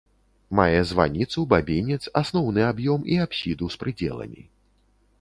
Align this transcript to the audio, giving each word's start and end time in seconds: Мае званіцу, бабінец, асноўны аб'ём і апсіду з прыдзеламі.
Мае 0.59 0.79
званіцу, 0.91 1.39
бабінец, 1.53 1.99
асноўны 2.23 2.61
аб'ём 2.71 3.07
і 3.15 3.23
апсіду 3.29 3.73
з 3.75 3.85
прыдзеламі. 3.85 4.41